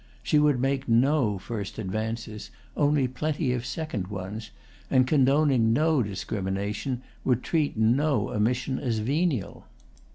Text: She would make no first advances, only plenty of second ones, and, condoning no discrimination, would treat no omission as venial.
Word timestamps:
She 0.23 0.39
would 0.39 0.59
make 0.59 0.89
no 0.89 1.37
first 1.37 1.77
advances, 1.77 2.49
only 2.75 3.07
plenty 3.07 3.53
of 3.53 3.67
second 3.67 4.07
ones, 4.07 4.49
and, 4.89 5.05
condoning 5.05 5.73
no 5.73 6.01
discrimination, 6.01 7.03
would 7.23 7.43
treat 7.43 7.77
no 7.77 8.29
omission 8.29 8.79
as 8.79 8.97
venial. 8.97 9.67